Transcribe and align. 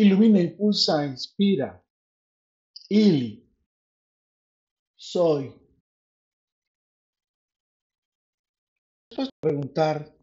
Ilumina, 0.00 0.40
impulsa, 0.40 1.04
inspira. 1.04 1.84
Ili. 2.88 3.32
Soy. 4.96 5.52
Después 9.10 9.28
de 9.28 9.38
preguntar 9.40 10.16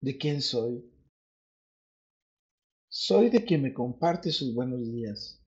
de 0.00 0.16
quién 0.16 0.40
soy. 0.40 0.82
Soy 2.88 3.28
de 3.28 3.44
quien 3.44 3.62
me 3.62 3.74
comparte 3.74 4.32
sus 4.32 4.54
buenos 4.54 4.80
días. 4.90 5.44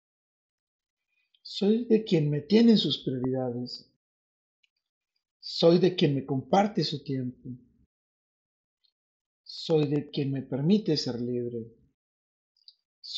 Soy 1.43 1.85
de 1.85 2.03
quien 2.03 2.31
me 2.31 2.41
tiene 2.41 2.71
en 2.71 2.77
sus 2.79 3.03
prioridades. 3.03 3.93
Soy 5.39 5.77
de 5.77 5.95
quien 5.95 6.15
me 6.15 6.25
comparte 6.25 6.83
su 6.83 7.03
tiempo. 7.03 7.49
Soy 9.43 9.87
de 9.87 10.09
quien 10.09 10.31
me 10.31 10.41
permite 10.41 10.97
ser 10.97 11.21
libre. 11.21 11.78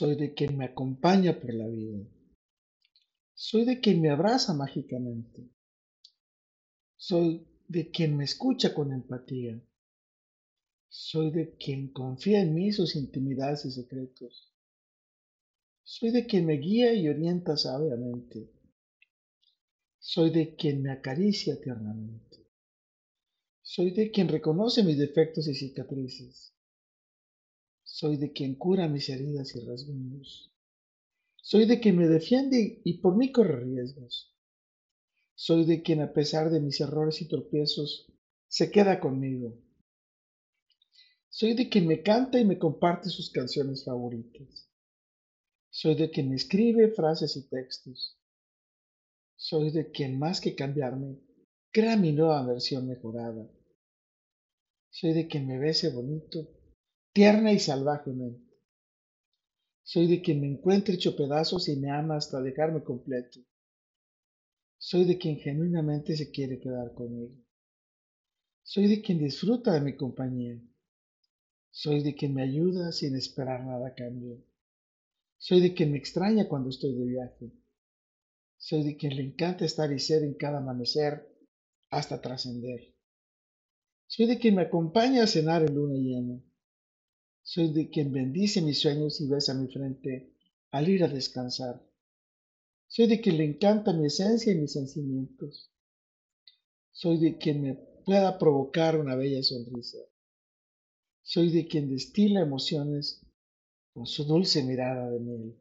Soy 0.01 0.15
de 0.15 0.33
quien 0.33 0.57
me 0.57 0.65
acompaña 0.65 1.39
por 1.39 1.53
la 1.53 1.67
vida. 1.67 2.03
Soy 3.35 3.65
de 3.65 3.79
quien 3.79 4.01
me 4.01 4.09
abraza 4.09 4.51
mágicamente. 4.51 5.47
Soy 6.97 7.45
de 7.67 7.91
quien 7.91 8.17
me 8.17 8.23
escucha 8.23 8.73
con 8.73 8.91
empatía. 8.91 9.61
Soy 10.89 11.29
de 11.29 11.55
quien 11.55 11.89
confía 11.89 12.41
en 12.41 12.55
mí 12.55 12.71
sus 12.71 12.95
intimidades 12.95 13.63
y 13.65 13.71
secretos. 13.73 14.51
Soy 15.83 16.09
de 16.09 16.25
quien 16.25 16.47
me 16.47 16.55
guía 16.55 16.95
y 16.95 17.07
orienta 17.07 17.55
sabiamente. 17.55 18.49
Soy 19.99 20.31
de 20.31 20.55
quien 20.55 20.81
me 20.81 20.91
acaricia 20.91 21.61
tiernamente. 21.61 22.47
Soy 23.61 23.91
de 23.91 24.09
quien 24.09 24.29
reconoce 24.29 24.83
mis 24.83 24.97
defectos 24.97 25.47
y 25.47 25.53
cicatrices. 25.53 26.55
Soy 28.01 28.17
de 28.17 28.33
quien 28.33 28.55
cura 28.55 28.87
mis 28.87 29.09
heridas 29.09 29.55
y 29.55 29.59
rasguños. 29.59 30.51
Soy 31.35 31.67
de 31.67 31.79
quien 31.79 31.97
me 31.97 32.07
defiende 32.07 32.81
y 32.83 32.93
por 32.97 33.15
mí 33.15 33.31
corre 33.31 33.59
riesgos. 33.59 34.35
Soy 35.35 35.65
de 35.65 35.83
quien 35.83 36.01
a 36.01 36.11
pesar 36.11 36.49
de 36.49 36.59
mis 36.61 36.81
errores 36.81 37.21
y 37.21 37.27
tropiezos 37.27 38.11
se 38.47 38.71
queda 38.71 38.99
conmigo. 38.99 39.55
Soy 41.29 41.53
de 41.53 41.69
quien 41.69 41.85
me 41.85 42.01
canta 42.01 42.39
y 42.39 42.43
me 42.43 42.57
comparte 42.57 43.09
sus 43.09 43.29
canciones 43.29 43.85
favoritas. 43.85 44.67
Soy 45.69 45.93
de 45.93 46.09
quien 46.09 46.29
me 46.29 46.37
escribe 46.37 46.87
frases 46.87 47.37
y 47.37 47.47
textos. 47.49 48.17
Soy 49.35 49.69
de 49.69 49.91
quien 49.91 50.17
más 50.17 50.41
que 50.41 50.55
cambiarme, 50.55 51.19
crea 51.69 51.97
mi 51.97 52.13
nueva 52.13 52.43
versión 52.47 52.87
mejorada. 52.87 53.47
Soy 54.89 55.13
de 55.13 55.27
quien 55.27 55.45
me 55.45 55.59
bese 55.59 55.91
bonito 55.91 56.60
tierna 57.13 57.51
y 57.51 57.59
salvajemente. 57.59 58.51
Soy 59.83 60.07
de 60.07 60.21
quien 60.21 60.39
me 60.39 60.47
encuentra 60.47 60.93
hecho 60.93 61.15
pedazos 61.15 61.67
y 61.67 61.75
me 61.75 61.91
ama 61.91 62.15
hasta 62.15 62.41
dejarme 62.41 62.83
completo. 62.83 63.39
Soy 64.77 65.05
de 65.05 65.17
quien 65.17 65.37
genuinamente 65.37 66.15
se 66.15 66.31
quiere 66.31 66.59
quedar 66.59 66.93
conmigo. 66.93 67.35
Soy 68.63 68.87
de 68.87 69.01
quien 69.01 69.19
disfruta 69.19 69.73
de 69.73 69.81
mi 69.81 69.95
compañía. 69.95 70.59
Soy 71.71 72.01
de 72.01 72.15
quien 72.15 72.33
me 72.33 72.43
ayuda 72.43 72.91
sin 72.91 73.15
esperar 73.15 73.65
nada 73.65 73.89
a 73.89 73.93
cambio. 73.93 74.37
Soy 75.37 75.59
de 75.59 75.73
quien 75.73 75.91
me 75.91 75.97
extraña 75.97 76.47
cuando 76.47 76.69
estoy 76.69 76.93
de 76.93 77.05
viaje. 77.05 77.51
Soy 78.57 78.83
de 78.83 78.95
quien 78.95 79.15
le 79.15 79.23
encanta 79.23 79.65
estar 79.65 79.91
y 79.91 79.99
ser 79.99 80.23
en 80.23 80.35
cada 80.35 80.59
amanecer 80.59 81.27
hasta 81.89 82.21
trascender. 82.21 82.93
Soy 84.07 84.27
de 84.27 84.37
quien 84.37 84.55
me 84.55 84.61
acompaña 84.61 85.23
a 85.23 85.27
cenar 85.27 85.63
en 85.63 85.75
luna 85.75 85.95
llena. 85.95 86.41
Soy 87.53 87.73
de 87.73 87.89
quien 87.89 88.13
bendice 88.13 88.61
mis 88.61 88.79
sueños 88.79 89.19
y 89.19 89.27
besa 89.27 89.53
mi 89.53 89.67
frente 89.67 90.31
al 90.71 90.87
ir 90.87 91.03
a 91.03 91.09
descansar. 91.09 91.85
Soy 92.87 93.07
de 93.07 93.19
quien 93.19 93.39
le 93.39 93.43
encanta 93.43 93.91
mi 93.91 94.05
esencia 94.05 94.53
y 94.53 94.55
mis 94.55 94.71
sentimientos. 94.71 95.69
Soy 96.93 97.17
de 97.17 97.37
quien 97.37 97.61
me 97.61 97.73
pueda 98.05 98.39
provocar 98.39 98.97
una 98.97 99.15
bella 99.15 99.43
sonrisa. 99.43 99.97
Soy 101.23 101.51
de 101.51 101.67
quien 101.67 101.89
destila 101.89 102.39
emociones 102.39 103.19
con 103.93 104.05
su 104.05 104.23
dulce 104.23 104.63
mirada 104.63 105.09
de 105.09 105.19
miel. 105.19 105.59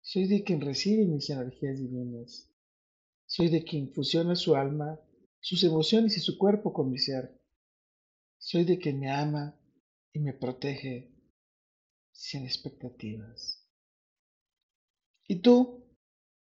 Soy 0.00 0.26
de 0.26 0.42
quien 0.42 0.60
recibe 0.60 1.04
mis 1.04 1.30
energías 1.30 1.78
divinas. 1.78 2.50
Soy 3.26 3.50
de 3.50 3.62
quien 3.62 3.92
fusiona 3.92 4.34
su 4.34 4.56
alma, 4.56 4.98
sus 5.38 5.62
emociones 5.62 6.16
y 6.16 6.20
su 6.20 6.36
cuerpo 6.36 6.72
con 6.72 6.90
mi 6.90 6.98
ser. 6.98 7.40
Soy 8.38 8.64
de 8.64 8.80
quien 8.80 8.98
me 8.98 9.08
ama 9.08 9.56
y 10.12 10.20
me 10.20 10.32
protege 10.32 11.10
sin 12.12 12.44
expectativas. 12.44 13.66
¿Y 15.26 15.40
tú? 15.40 15.96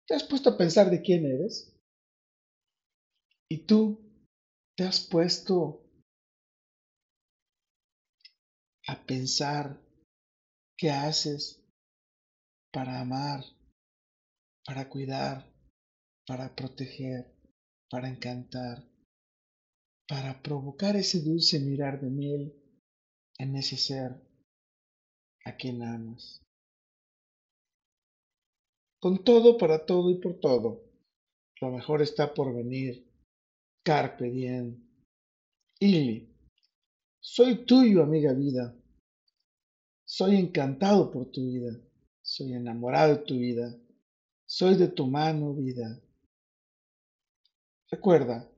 ¿Te 0.07 0.15
has 0.15 0.23
puesto 0.23 0.51
a 0.51 0.57
pensar 0.57 0.89
de 0.89 1.01
quién 1.01 1.25
eres? 1.25 1.73
¿Y 3.49 3.65
tú 3.65 4.07
te 4.75 4.83
has 4.83 5.01
puesto 5.01 5.83
a 8.87 9.05
pensar 9.05 9.81
qué 10.77 10.91
haces 10.91 11.61
para 12.71 13.01
amar, 13.01 13.43
para 14.65 14.87
cuidar, 14.87 15.51
para 16.25 16.55
proteger, 16.55 17.35
para 17.89 18.07
encantar, 18.07 18.87
para 20.07 20.41
provocar 20.41 20.95
ese 20.95 21.21
dulce 21.21 21.59
mirar 21.59 21.99
de 21.99 22.09
miel 22.09 22.66
en 23.37 23.55
ese 23.55 23.77
ser 23.77 24.15
a 25.45 25.55
quien 25.55 25.83
amas. 25.83 26.41
Con 28.99 29.23
todo, 29.23 29.57
para 29.57 29.85
todo 29.85 30.09
y 30.11 30.19
por 30.19 30.39
todo, 30.39 30.83
lo 31.61 31.71
mejor 31.71 32.01
está 32.01 32.33
por 32.33 32.53
venir. 32.53 33.07
Carpe 33.83 34.29
diem. 34.29 34.83
Ili, 35.79 36.27
soy 37.21 37.65
tuyo, 37.65 38.03
amiga 38.03 38.33
vida. 38.33 38.75
Soy 40.03 40.37
encantado 40.37 41.11
por 41.11 41.31
tu 41.31 41.41
vida. 41.41 41.79
Soy 42.21 42.53
enamorado 42.53 43.15
de 43.15 43.23
tu 43.23 43.35
vida. 43.35 43.77
Soy 44.45 44.75
de 44.75 44.87
tu 44.87 45.05
mano, 45.05 45.53
vida. 45.53 46.01
Recuerda, 47.89 48.49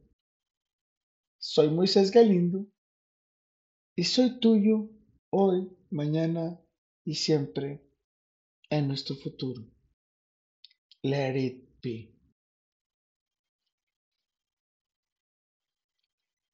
soy 1.37 1.69
Moisés 1.69 2.09
Galindo 2.11 2.65
y 3.99 4.05
soy 4.05 4.39
tuyo 4.39 4.89
hoy, 5.29 5.69
mañana 5.89 6.57
y 7.03 7.15
siempre 7.15 7.81
en 8.69 8.87
nuestro 8.87 9.17
futuro. 9.17 9.61
Let 11.03 11.37
it. 11.37 12.18